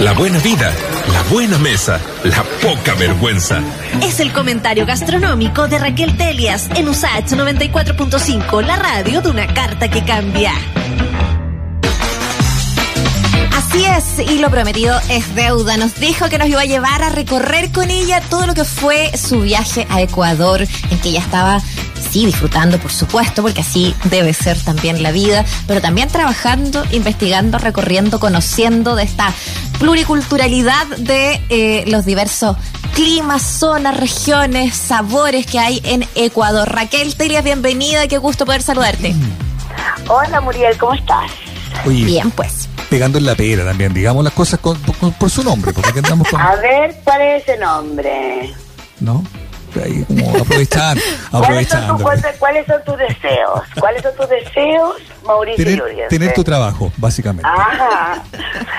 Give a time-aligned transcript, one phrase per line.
[0.00, 0.72] la buena vida,
[1.12, 3.60] la buena mesa, la poca vergüenza.
[4.02, 9.90] Es el comentario gastronómico de Raquel Telias en USAH 94.5, la radio de una carta
[9.90, 10.52] que cambia.
[13.56, 15.76] Así es, y lo prometido es deuda.
[15.76, 19.10] Nos dijo que nos iba a llevar a recorrer con ella todo lo que fue
[19.16, 21.60] su viaje a Ecuador, en que ella estaba
[22.10, 27.58] sí, disfrutando, por supuesto, porque así debe ser también la vida, pero también trabajando, investigando,
[27.58, 29.32] recorriendo, conociendo de esta
[29.78, 32.56] pluriculturalidad de eh, los diversos
[32.94, 36.68] climas, zonas, regiones, sabores que hay en Ecuador.
[36.68, 39.14] Raquel Telias, bienvenida, qué gusto poder saludarte.
[40.08, 41.30] Hola Muriel, ¿cómo estás?
[41.84, 42.68] Bien, pues.
[42.90, 46.40] Pegando en la pera también, digamos las cosas por su nombre, porque andamos con...
[46.40, 48.54] A ver, ¿cuál es ese nombre?
[49.00, 49.22] ¿No?
[49.82, 51.02] Ahí como aprovechando.
[51.32, 51.98] aprovechando.
[52.38, 53.60] ¿Cuáles, son tus deseos?
[53.78, 57.48] ¿Cuáles son tus deseos, Mauricio Tener, tener tu trabajo, básicamente.
[57.48, 58.22] Ajá.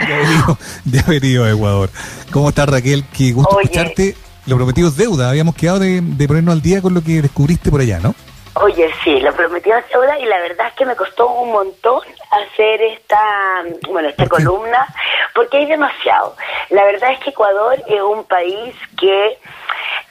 [0.85, 1.89] de, haber ido, a Ecuador.
[2.31, 3.03] ¿Cómo estás, Raquel?
[3.15, 4.15] Qué gusto escucharte.
[4.45, 5.29] Lo prometido es deuda.
[5.29, 8.15] Habíamos quedado de, de ponernos al día con lo que descubriste por allá, ¿no?
[8.61, 12.01] Oye, sí, lo prometido es deuda y la verdad es que me costó un montón
[12.29, 14.85] hacer esta, bueno, esta columna,
[15.33, 16.35] porque hay demasiado.
[16.69, 19.37] La verdad es que Ecuador es un país que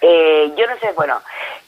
[0.00, 1.20] eh, yo no sé, bueno,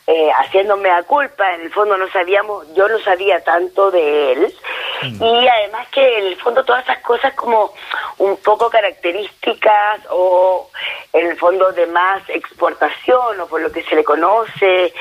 [0.07, 4.55] eh, haciéndome a culpa, en el fondo no sabíamos, yo no sabía tanto de él,
[5.03, 5.23] mm.
[5.23, 7.73] y además que en el fondo todas esas cosas como
[8.19, 10.69] un poco características o
[11.13, 14.93] en el fondo de más exportación o por lo que se le conoce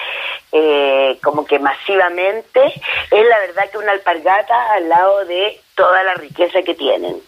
[0.52, 2.66] eh, como que masivamente,
[3.12, 7.22] es la verdad que una alpargata al lado de toda la riqueza que tienen.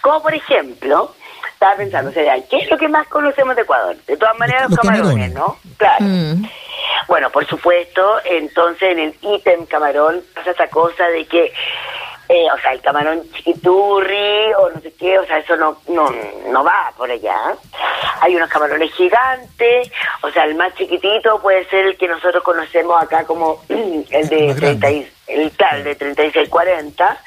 [0.00, 1.14] Como por ejemplo,
[1.54, 3.96] estaba pensando, o sea, ¿qué es lo que más conocemos de Ecuador?
[4.06, 5.56] De todas maneras, los, camarones, ¿no?
[5.78, 6.04] Claro.
[6.04, 6.44] Mm.
[7.08, 11.52] Bueno, por supuesto, entonces en el ítem camarón pasa esa cosa de que,
[12.28, 16.08] eh, o sea, el camarón chiquiturri o no sé qué, o sea, eso no, no,
[16.48, 17.54] no va por allá.
[18.20, 19.90] Hay unos camarones gigantes,
[20.22, 24.54] o sea, el más chiquitito puede ser el que nosotros conocemos acá como el de
[24.54, 24.88] 30,
[25.28, 27.20] el tal de 3640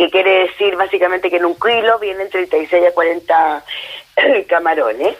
[0.00, 3.64] que quiere decir básicamente que en un kilo vienen 36 a 40
[4.48, 5.14] camarones.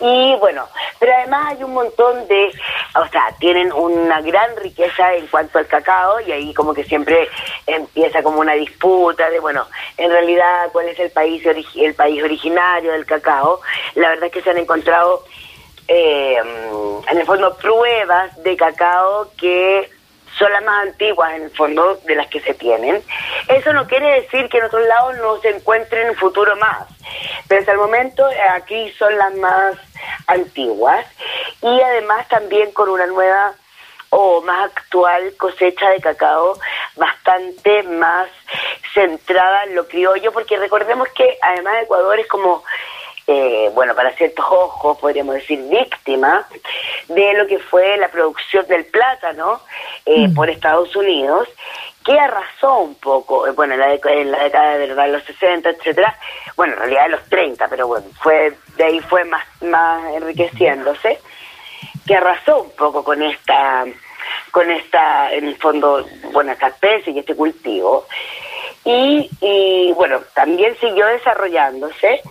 [0.00, 0.66] Y bueno,
[0.98, 2.50] pero además hay un montón de,
[2.96, 7.28] o sea, tienen una gran riqueza en cuanto al cacao y ahí como que siempre
[7.66, 9.66] empieza como una disputa de, bueno,
[9.98, 13.60] en realidad cuál es el país, el país originario del cacao.
[13.96, 15.26] La verdad es que se han encontrado,
[15.86, 16.38] eh,
[17.06, 19.90] en el fondo, pruebas de cacao que
[20.38, 23.02] son las más antiguas en el fondo de las que se tienen.
[23.50, 26.86] Eso no quiere decir que en otros lados no se encuentren en futuro más,
[27.48, 29.76] pero hasta el momento eh, aquí son las más
[30.28, 31.04] antiguas.
[31.60, 33.52] Y además también con una nueva
[34.10, 36.58] o más actual cosecha de cacao
[36.96, 38.28] bastante más
[38.94, 42.62] centrada en lo criollo, porque recordemos que además Ecuador es como
[43.32, 46.48] eh, bueno, para ciertos ojos, podríamos decir, víctima
[47.06, 49.60] de lo que fue la producción del plátano
[50.04, 50.34] eh, mm.
[50.34, 51.48] por Estados Unidos,
[52.18, 56.16] arrasó un poco, eh, bueno, en la, en la década de, verdad, los 60, etcétera,
[56.56, 61.20] bueno, en realidad de los 30, pero bueno, fue de ahí fue más, más enriqueciéndose,
[62.06, 63.84] que arrasó un poco con esta,
[64.50, 68.06] con esta, en el fondo, bueno, esta especie y este cultivo.
[68.84, 72.22] Y, y bueno, también siguió desarrollándose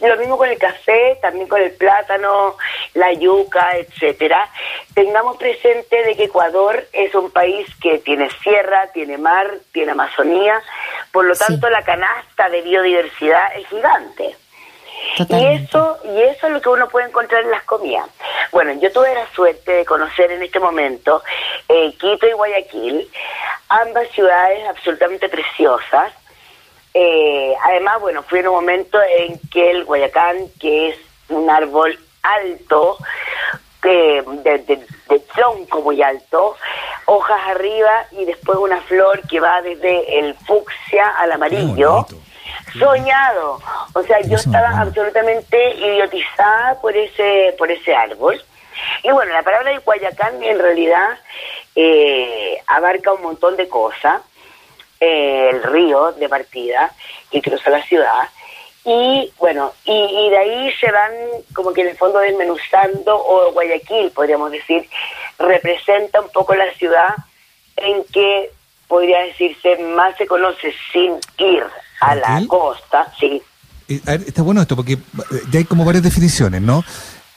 [0.00, 2.56] lo mismo con el café, también con el plátano,
[2.94, 4.48] la yuca, etcétera.
[4.94, 10.60] Tengamos presente de que Ecuador es un país que tiene sierra, tiene mar, tiene Amazonía,
[11.12, 14.36] por lo tanto la canasta de biodiversidad es gigante.
[15.28, 18.06] Y eso, y eso es lo que uno puede encontrar en las comidas.
[18.52, 21.22] Bueno, yo tuve la suerte de conocer en este momento
[21.68, 23.10] eh, Quito y Guayaquil,
[23.68, 26.12] ambas ciudades absolutamente preciosas,
[26.98, 30.96] eh, además, bueno, fue en un momento en que el guayacán, que es
[31.28, 32.96] un árbol alto,
[33.82, 36.56] de, de, tronco muy alto,
[37.04, 42.06] hojas arriba y después una flor que va desde el fucsia al amarillo.
[42.78, 43.60] Soñado,
[43.94, 48.42] o sea, yo estaba absolutamente idiotizada por ese por ese árbol.
[49.02, 51.18] Y bueno, la palabra de Guayacán en realidad
[51.74, 54.22] eh, abarca un montón de cosas.
[54.98, 56.90] Eh, el río de partida
[57.30, 58.30] que cruza la ciudad.
[58.82, 61.12] Y bueno, y, de ahí se van
[61.52, 64.88] como que en el fondo desmenuzando, o Guayaquil, podríamos decir,
[65.38, 67.14] representa un poco la ciudad
[67.76, 68.50] en que
[68.88, 71.64] podría decirse más se conoce sin ir
[72.00, 73.42] a la costa, sí.
[73.88, 74.98] Eh, está bueno esto porque eh,
[75.50, 76.82] ya hay como varias definiciones, ¿no?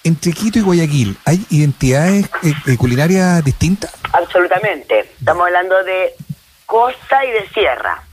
[0.03, 2.29] Entre Quito y Guayaquil, ¿hay identidades
[2.77, 3.91] culinarias distintas?
[4.13, 5.11] Absolutamente.
[5.19, 6.13] Estamos hablando de
[6.69, 8.04] costa y de sierra.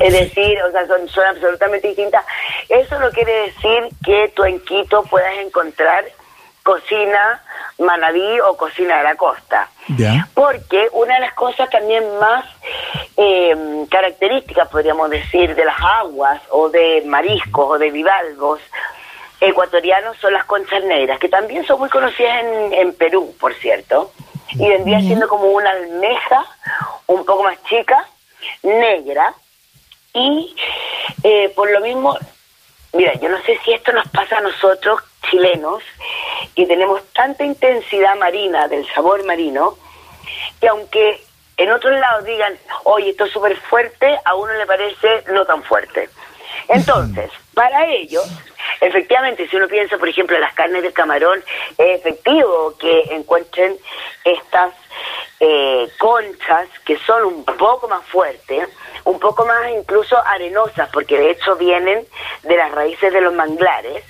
[0.00, 2.24] Es decir, o sea, son, son absolutamente distintas.
[2.70, 6.04] Eso no quiere decir que tú en Quito puedas encontrar
[6.62, 7.42] cocina
[7.78, 9.68] manabí o cocina de la costa.
[10.32, 12.44] Porque una de las cosas también más
[13.16, 18.60] eh, características, podríamos decir, de las aguas o de mariscos o de bivalvos
[19.40, 24.12] ecuatorianos son las conchas negras, que también son muy conocidas en, en Perú, por cierto,
[24.52, 26.46] y vendría siendo como una almeja
[27.06, 28.06] un poco más chica,
[28.62, 29.34] negra,
[30.14, 30.54] y
[31.22, 32.18] eh, por lo mismo,
[32.92, 35.00] mira, yo no sé si esto nos pasa a nosotros,
[35.30, 35.82] chilenos,
[36.54, 39.76] que tenemos tanta intensidad marina, del sabor marino,
[40.60, 41.20] que aunque
[41.56, 45.62] en otros lados digan, oye, esto es súper fuerte, a uno le parece no tan
[45.62, 46.08] fuerte.
[46.68, 48.26] Entonces, para ellos,
[48.80, 51.42] efectivamente, si uno piensa, por ejemplo, en las carnes del camarón,
[51.78, 53.76] es efectivo que encuentren
[54.24, 54.74] estas
[55.40, 58.68] eh, conchas que son un poco más fuertes,
[59.04, 62.04] un poco más incluso arenosas, porque de hecho vienen
[62.42, 64.02] de las raíces de los manglares,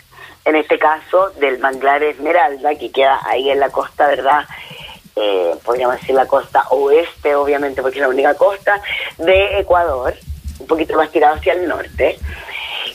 [0.46, 4.46] en este caso del manglar Esmeralda, que queda ahí en la costa, ¿verdad?
[5.16, 8.80] Eh, podríamos decir la costa oeste, obviamente, porque es la única costa
[9.18, 10.14] de Ecuador,
[10.60, 12.18] un poquito más tirado hacia el norte.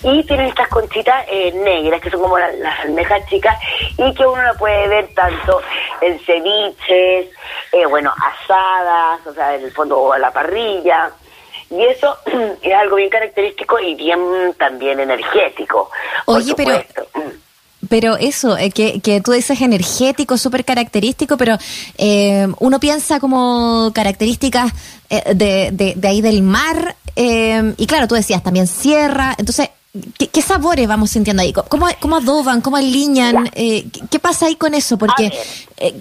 [0.03, 3.57] Y tienen estas conchitas eh, negras, que son como las almejas chicas,
[3.97, 5.61] y que uno la puede ver tanto
[6.01, 7.27] en ceviches,
[7.71, 11.11] eh, bueno, asadas, o sea, en el fondo a la parrilla.
[11.69, 12.17] Y eso
[12.61, 14.19] es algo bien característico y bien
[14.57, 15.89] también energético.
[16.25, 16.81] Oye, pero...
[17.89, 21.57] Pero eso, eh, que, que tú dices energético, súper característico, pero
[21.97, 24.73] eh, uno piensa como características
[25.09, 29.69] eh, de, de, ahí del mar, y claro, tú decías también sierra, entonces,
[30.17, 31.53] ¿qué, sabores vamos sintiendo ahí?
[31.53, 33.49] ¿Cómo, cómo adoban, cómo alinean?
[33.49, 34.97] ¿qué, pasa ahí con eso?
[34.97, 35.31] Porque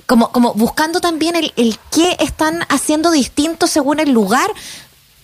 [0.07, 4.51] como, como buscando también el, el qué están haciendo distinto según el lugar,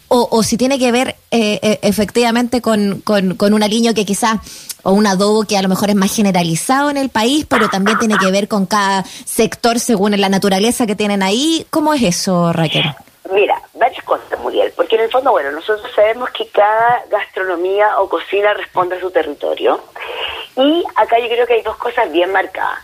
[0.09, 4.41] o, o, si tiene que ver efectivamente con, con, con, un aliño que quizás
[4.83, 7.99] o un adobo que a lo mejor es más generalizado en el país, pero también
[7.99, 11.67] tiene que ver con cada sector según la naturaleza que tienen ahí.
[11.71, 12.85] ¿Cómo es eso, Raquel?
[13.33, 18.09] Mira, varias cosas, Muriel, porque en el fondo, bueno, nosotros sabemos que cada gastronomía o
[18.09, 19.81] cocina responde a su territorio.
[20.57, 22.79] Y acá yo creo que hay dos cosas bien marcadas.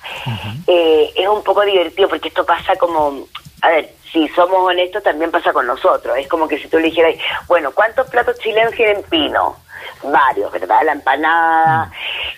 [0.66, 3.26] Eh, es un poco divertido porque esto pasa como,
[3.62, 6.18] a ver, si somos honestos, también pasa con nosotros.
[6.18, 7.14] Es como que si tú le dijeras,
[7.46, 9.56] bueno, ¿cuántos platos chilenos tienen pino?
[10.02, 10.80] varios, ¿verdad?
[10.84, 11.92] La empanada, mm.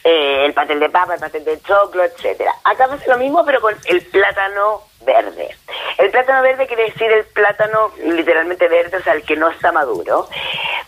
[0.04, 2.54] Eh, el pastel de papa, el pastel de choclo, etcétera.
[2.64, 5.54] Acá pasa lo mismo, pero con el plátano verde.
[5.98, 9.72] El plátano verde quiere decir el plátano literalmente verde, o sea, el que no está
[9.72, 10.28] maduro,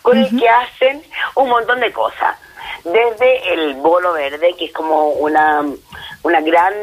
[0.01, 1.03] con el que hacen
[1.35, 2.37] un montón de cosas.
[2.83, 5.63] Desde el bolo verde, que es como una,
[6.23, 6.73] una gran,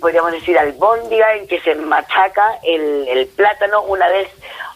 [0.00, 4.28] podríamos decir, albóndiga en que se machaca el, el plátano una vez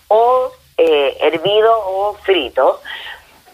[0.09, 2.81] o eh, hervido o frito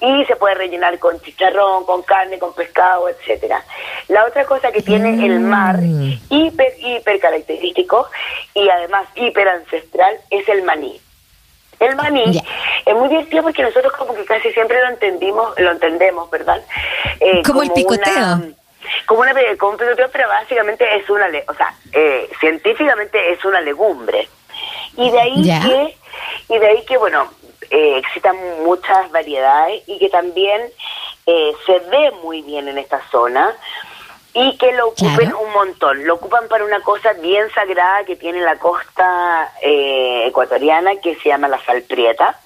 [0.02, 3.64] y se puede rellenar con chicharrón, con carne, con pescado, etcétera.
[4.08, 6.18] La otra cosa que tiene el mar, mm.
[6.28, 8.08] hiper, hiper característico
[8.52, 11.00] y además hiper ancestral, es el maní.
[11.78, 12.42] El maní
[12.84, 16.60] es muy divertido porque nosotros como que casi siempre lo entendimos, lo entendemos, ¿verdad?
[17.20, 18.40] Eh, como, el picoteo.
[19.06, 23.60] como, una, como un picoteo, pero básicamente es una, o sea, eh, científicamente es una
[23.60, 24.28] legumbre.
[24.96, 25.96] Y de ahí que,
[26.54, 27.30] y de ahí que, bueno,
[27.70, 30.62] eh, existen muchas variedades y que también
[31.26, 33.54] eh, se ve muy bien en esta zona
[34.34, 36.04] y que lo ocupen un montón.
[36.06, 41.28] Lo ocupan para una cosa bien sagrada que tiene la costa eh, ecuatoriana que se
[41.28, 42.38] llama la salprieta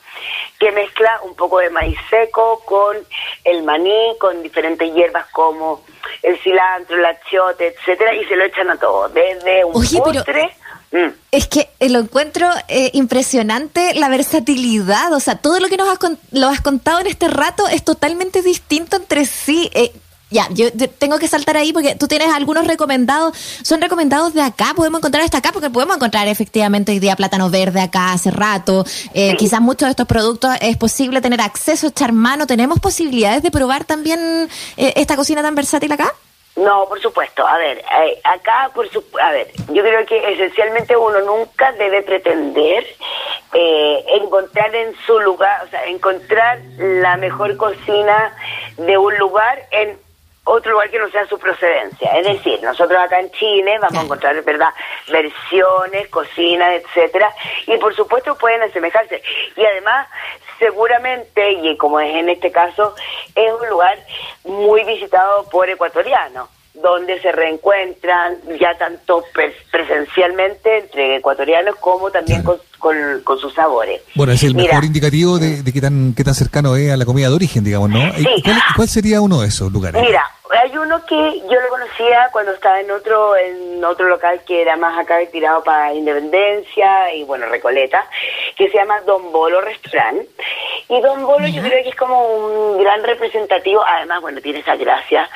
[0.58, 2.96] que mezcla un poco de maíz seco con
[3.44, 5.82] el maní, con diferentes hierbas como
[6.22, 10.56] el cilantro, el achiote, etcétera, y se lo echan a todo, desde un postre
[10.92, 11.12] Mm.
[11.32, 15.98] Es que lo encuentro eh, impresionante la versatilidad, o sea, todo lo que nos has,
[16.30, 19.70] lo has contado en este rato es totalmente distinto entre sí.
[19.74, 19.92] Eh,
[20.28, 24.72] ya, yo tengo que saltar ahí porque tú tienes algunos recomendados, son recomendados de acá,
[24.74, 28.84] podemos encontrar hasta acá porque podemos encontrar efectivamente hoy día plátano verde acá hace rato,
[29.14, 33.52] eh, quizás muchos de estos productos es posible tener acceso, echar mano, ¿tenemos posibilidades de
[33.52, 36.12] probar también esta cocina tan versátil acá?
[36.56, 37.46] No, por supuesto.
[37.46, 42.02] A ver, eh, acá, por su, a ver, yo creo que esencialmente uno nunca debe
[42.02, 42.86] pretender
[43.52, 48.34] eh, encontrar en su lugar, o sea, encontrar la mejor cocina
[48.78, 49.98] de un lugar en
[50.46, 52.10] otro lugar que no sea su procedencia.
[52.12, 54.70] Es decir, nosotros acá en Chile vamos a encontrar, ¿verdad?,
[55.08, 57.32] versiones, cocinas, etcétera,
[57.66, 59.22] y por supuesto pueden asemejarse.
[59.56, 60.08] Y además,
[60.58, 62.94] seguramente, y como es en este caso,
[63.34, 63.98] es un lugar
[64.44, 66.55] muy visitado por ecuatorianos.
[66.82, 69.24] Donde se reencuentran ya tanto
[69.70, 74.02] presencialmente entre ecuatorianos como también con, con, sus sabores.
[74.14, 77.04] Bueno, es el mejor indicativo de, de, qué tan qué tan cercano es a la
[77.04, 78.00] comida de origen, digamos, ¿no?
[78.76, 80.02] ¿Cuál, sería uno de esos lugares?
[80.02, 80.24] Mira,
[80.62, 84.76] hay uno que yo lo conocía cuando estaba en otro en otro local que era
[84.76, 88.04] más acá tirado para Independencia y bueno, Recoleta,
[88.56, 90.22] que se llama Don Bolo Restaurant.
[90.88, 94.76] Y Don Bolo yo creo que es como un gran representativo, además, bueno, tiene esa
[94.76, 95.28] gracia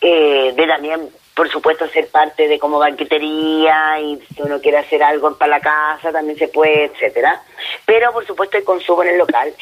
[0.00, 5.02] eh, de también, por supuesto, ser parte de como banquetería y si uno quiere hacer
[5.02, 7.42] algo para la casa también se puede, etcétera.
[7.84, 9.52] Pero, por supuesto, el consumo en el local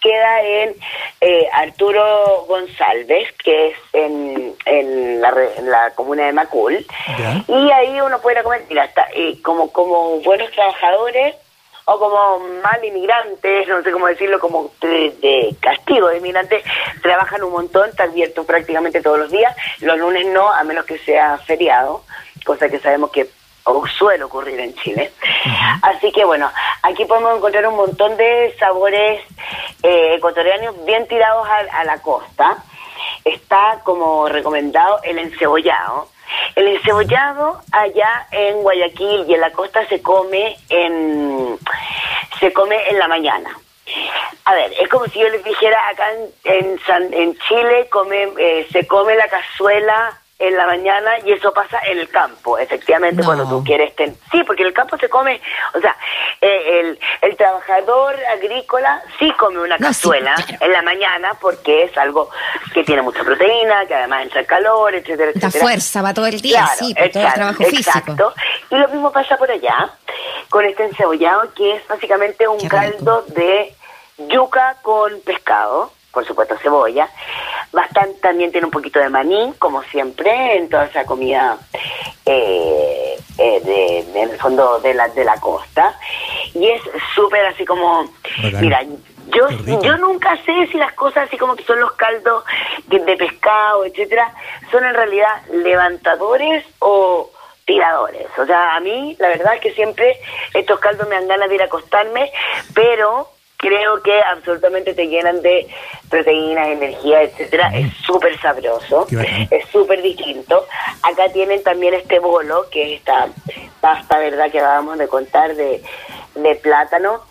[0.00, 0.74] queda en
[1.20, 6.86] eh, Arturo González, que es en, en, la, comuna de Macul.
[7.48, 11.34] Y ahí uno puede comer, mira, eh, como, como buenos trabajadores,
[11.88, 16.64] o como mal inmigrantes, no sé cómo decirlo, como de, castigo de inmigrantes,
[17.00, 20.98] trabajan un montón, está abierto prácticamente todos los días, los lunes no, a menos que
[20.98, 22.02] sea feriado,
[22.44, 23.28] cosa que sabemos que
[23.98, 25.12] suele ocurrir en Chile.
[25.82, 26.50] Así que bueno,
[26.82, 29.20] aquí podemos encontrar un montón de sabores
[29.84, 32.64] eh, ecuatorianos bien tirados a la costa.
[33.24, 36.08] Está como recomendado el encebollado,
[36.54, 41.58] el encebollado allá en Guayaquil y en la costa se come en
[42.40, 43.50] se come en la mañana.
[44.44, 46.06] A ver, es como si yo les dijera acá
[46.44, 46.78] en,
[47.12, 51.98] en, Chile come, eh, se come la cazuela en la mañana y eso pasa en
[51.98, 53.94] el campo, efectivamente, cuando tú quieres...
[54.30, 55.40] Sí, porque en el campo se come,
[55.72, 55.96] o sea,
[56.42, 62.28] eh, el, el trabajador agrícola sí come una cazuela en la mañana porque es algo
[62.74, 65.52] que tiene mucha proteína, que además entra el calor, etcétera, etcétera.
[65.54, 68.34] La fuerza va todo el día, sí, por todo el trabajo exacto.
[68.70, 69.90] Y lo mismo pasa por allá,
[70.50, 73.74] con este encebollado, que es básicamente un caldo de
[74.18, 77.08] yuca con pescado, por supuesto cebolla,
[77.76, 81.58] bastante también tiene un poquito de maní, como siempre, en toda esa comida
[82.24, 85.94] eh, eh de, en el fondo de la, de la costa.
[86.54, 86.80] Y es
[87.14, 88.08] súper así como,
[88.60, 88.82] mira,
[89.26, 89.48] yo,
[89.82, 92.44] yo nunca sé si las cosas así como que son los caldos
[92.86, 94.32] de, de pescado, etcétera,
[94.70, 97.30] son en realidad levantadores o
[97.66, 98.26] tiradores.
[98.38, 100.16] O sea, a mí la verdad es que siempre
[100.54, 102.32] estos caldos me dan ganas de ir a acostarme,
[102.74, 103.35] pero
[103.66, 105.66] creo que absolutamente te llenan de
[106.08, 107.70] proteínas, energía, etcétera.
[107.74, 109.06] Es súper sabroso,
[109.50, 110.66] es súper distinto.
[111.02, 113.28] Acá tienen también este bolo, que es esta
[113.80, 115.82] pasta, ¿verdad?, que acabamos de contar de,
[116.34, 117.22] de plátano.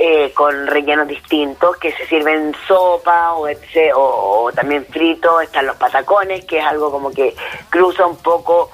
[0.00, 5.76] Eh, con rellenos distintos que se sirven sopa o, o, o también frito, están los
[5.76, 7.34] patacones, que es algo como que
[7.68, 8.70] cruza un poco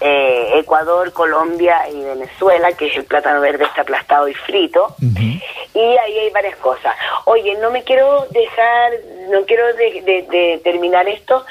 [0.00, 4.96] eh, Ecuador, Colombia y Venezuela, que es el plátano verde está aplastado y frito.
[5.00, 6.94] Y ahí hay varias cosas.
[7.24, 8.92] Oye, no me quiero dejar,
[9.30, 11.44] no quiero de, terminar esto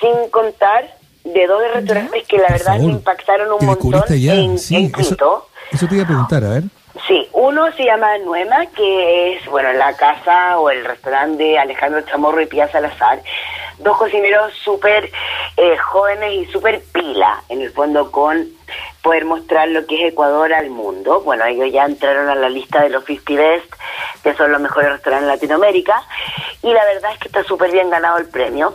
[0.00, 5.48] sin contar de dos restaurantes que la verdad me impactaron un montón en, Quito.
[5.72, 6.62] Eso, te iba a preguntar, a ver.
[7.08, 12.00] Sí, uno se llama Nuema, que es, bueno, la casa o el restaurante de Alejandro
[12.02, 13.20] Chamorro y Pía Salazar
[13.78, 15.10] dos cocineros súper
[15.56, 18.48] eh, jóvenes y súper pila, en el fondo, con
[19.02, 21.20] poder mostrar lo que es Ecuador al mundo.
[21.20, 23.74] Bueno, ellos ya entraron a la lista de los 50 Best,
[24.22, 26.02] que son los mejores restaurantes en Latinoamérica,
[26.62, 28.74] y la verdad es que está súper bien ganado el premio.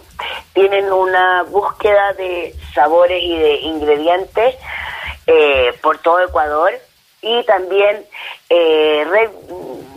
[0.54, 4.56] Tienen una búsqueda de sabores y de ingredientes
[5.26, 6.74] eh, por todo Ecuador,
[7.22, 8.06] y también,
[8.50, 9.06] eh,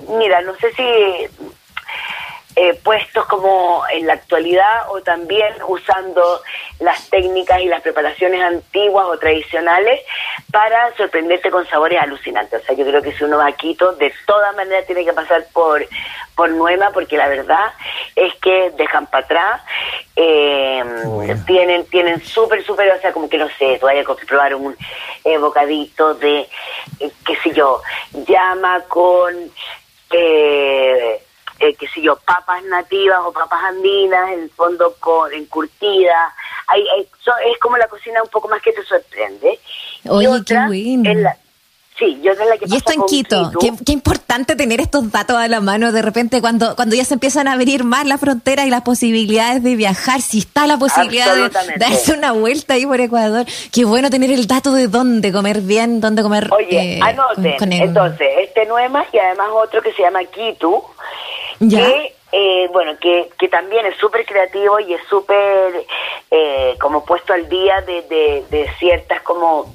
[0.09, 1.42] mira, no sé si
[2.54, 6.42] eh, puestos como en la actualidad o también usando
[6.80, 10.00] las técnicas y las preparaciones antiguas o tradicionales
[10.50, 12.61] para sorprenderte con sabores alucinantes.
[12.61, 15.14] O sea, yo creo que si uno va a Quito, de todas maneras tiene que
[15.14, 15.87] pasar por,
[16.35, 17.73] por Nuema, porque la verdad
[18.16, 19.62] es que dejan para atrás,
[20.14, 20.85] eh,
[21.47, 24.76] tienen tienen súper, súper, o sea, como que no sé, tú vayas a probar un
[25.25, 26.47] eh, bocadito de,
[26.99, 27.80] qué sé yo,
[28.26, 29.35] llama con...
[30.11, 31.22] Eh,
[31.62, 36.33] eh, qué sé yo, papas nativas o papas andinas, en el fondo con, encurtidas.
[36.66, 39.61] Hay, es como la cocina un poco más que te sorprende.
[40.09, 41.31] Oye, qué bueno.
[41.99, 45.61] Sí, yo la que Y esto en Quito, Qué, importante tener estos datos a la
[45.61, 48.81] mano de repente cuando, cuando ya se empiezan a abrir más las fronteras y las
[48.81, 53.85] posibilidades de viajar, si está la posibilidad de darse una vuelta ahí por Ecuador, qué
[53.85, 58.64] bueno tener el dato de dónde comer bien, dónde comer Oye, eh, anoten, entonces, este
[58.66, 60.92] Nuema y además otro que se llama Quito,
[61.69, 65.85] que eh, bueno, que, que también es súper creativo y es súper
[66.31, 69.75] eh, como puesto al día de, de, de ciertas como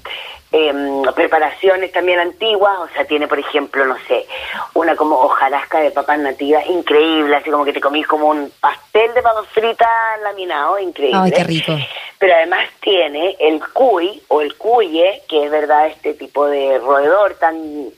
[0.52, 0.74] eh,
[1.14, 4.26] preparaciones también antiguas, o sea, tiene por ejemplo, no sé,
[4.74, 9.14] una como hojarasca de papas nativas, increíble, así como que te comís como un pastel
[9.14, 9.88] de papas fritas
[10.24, 11.20] laminado, increíble.
[11.22, 11.74] Ay, qué rico.
[12.18, 17.36] pero además tiene el cuy o el cuye, que es verdad este tipo de roedor
[17.36, 17.90] tan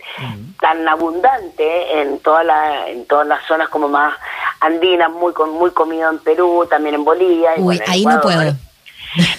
[0.59, 4.13] tan abundante en toda la, en todas las zonas como más
[4.59, 7.51] andinas, muy muy comido en Perú, también en Bolivia.
[7.57, 8.53] Uy, ahí no puedo.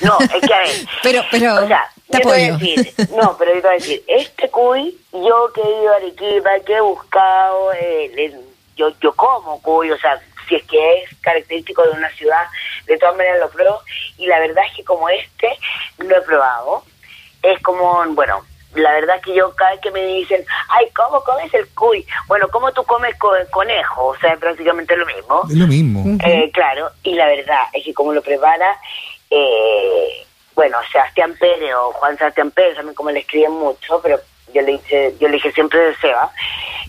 [0.03, 0.71] No, es que a ver.
[1.03, 2.59] pero, pero, o sea, te apoyo.
[2.59, 5.97] Decir, no, pero yo te voy a decir, este cuy, yo que he ido a
[5.97, 8.33] Arequipa, que he buscado, eh,
[8.77, 12.47] yo, yo como cuy, o sea, si es que es característico de una ciudad,
[12.87, 13.81] de todas maneras lo pruebo,
[14.19, 15.49] y la verdad es que como este,
[15.99, 16.85] lo he probado.
[17.43, 21.23] Es como, bueno, la verdad es que yo cada vez que me dicen, ay, ¿cómo
[21.23, 22.07] comes el cuy?
[22.27, 23.15] Bueno, ¿cómo tú comes
[23.50, 24.07] conejo?
[24.07, 25.43] O sea, prácticamente lo mismo.
[25.49, 26.19] Es lo mismo.
[26.25, 28.77] Eh, claro, y la verdad es que como lo prepara,
[29.31, 34.21] eh, bueno, Sebastián Pérez o Juan Sebastián Pérez, también como le escriben mucho, pero
[34.53, 36.31] yo le dije, yo le dije siempre de Seba,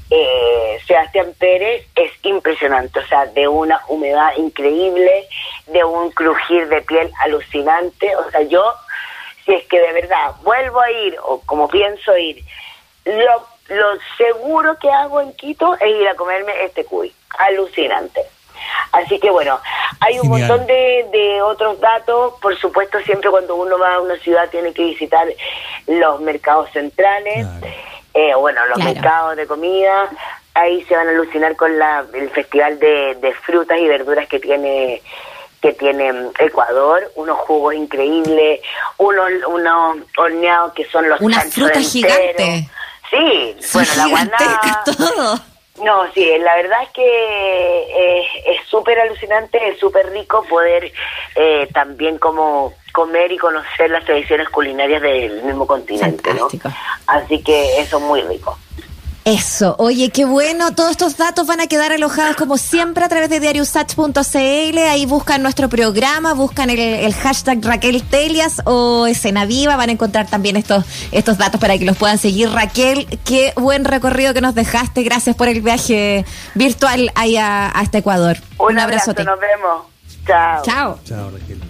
[0.10, 5.28] eh, Sebastián Pérez es impresionante, o sea, de una humedad increíble,
[5.68, 8.74] de un crujir de piel alucinante, o sea, yo,
[9.46, 12.44] si es que de verdad vuelvo a ir, o como pienso ir,
[13.06, 18.22] lo, lo seguro que hago en Quito es ir a comerme este cuy, alucinante.
[18.92, 19.60] Así que bueno,
[20.02, 22.34] hay un montón de, de, otros datos.
[22.42, 25.28] Por supuesto, siempre cuando uno va a una ciudad tiene que visitar
[25.88, 27.46] los mercados centrales,
[28.14, 30.10] eh, bueno, los mercados de comida.
[30.56, 34.40] Ahí se van a alucinar con la, el festival de, de frutas y verduras que
[34.40, 35.02] tiene
[35.62, 38.62] que tiene Ecuador, unos jugos increíbles,
[38.98, 42.68] unos, unos horneados que son los Una fruta gigante.
[43.12, 44.84] Sí, bueno, la guanada.
[44.84, 45.51] todo.
[45.84, 50.92] No, sí, la verdad es que eh, es súper alucinante, es súper rico poder
[51.36, 56.50] eh, también como comer y conocer las tradiciones culinarias del mismo continente, ¿no?
[57.08, 58.58] Así que eso es muy rico.
[59.24, 60.74] Eso, oye, qué bueno.
[60.74, 64.78] Todos estos datos van a quedar alojados como siempre a través de diariosach.cl.
[64.90, 69.76] Ahí buscan nuestro programa, buscan el, hashtag Raquel Telias o Escena Viva.
[69.76, 72.50] Van a encontrar también estos, estos datos para que los puedan seguir.
[72.50, 75.04] Raquel, qué buen recorrido que nos dejaste.
[75.04, 76.26] Gracias por el viaje
[76.56, 78.38] virtual ahí a, este Ecuador.
[78.58, 79.86] Un, abrazo, nos vemos.
[80.26, 80.64] Chao.
[80.64, 81.00] Chao.
[81.06, 81.62] Chao, Raquel.